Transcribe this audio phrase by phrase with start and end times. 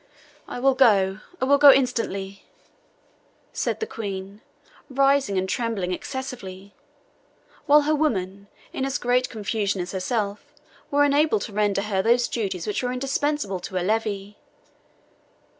[0.47, 2.41] "I will go I will go instantly,"
[3.53, 4.41] said the Queen,
[4.89, 6.73] rising and trembling excessively;
[7.67, 10.55] while her women, in as great confusion as herself,
[10.89, 14.39] were unable to render her those duties which were indispensable to her levee.